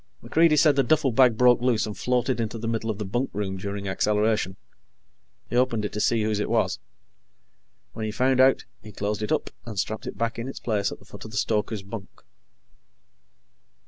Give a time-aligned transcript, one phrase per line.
[0.23, 3.87] MacReidie said the duffelbag broke loose and floated into the middle of the bunkroom during
[3.87, 4.55] acceleration.
[5.47, 6.79] He opened it to see whose it was.
[7.93, 10.91] When he found out, he closed it up and strapped it back in its place
[10.91, 12.09] at the foot of the stoker's bunk.